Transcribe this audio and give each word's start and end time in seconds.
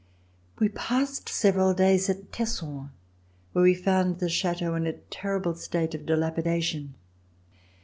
We 0.57 0.67
passed 0.69 1.29
several 1.29 1.75
days 1.75 2.09
at 2.09 2.31
Tesson, 2.31 2.89
where 3.53 3.63
we 3.63 3.75
found 3.75 4.17
the 4.17 4.29
Chateau 4.29 4.73
in 4.73 4.87
a 4.87 4.93
terrible 4.93 5.53
state 5.53 5.93
of 5.93 6.07
dilapidation. 6.07 6.95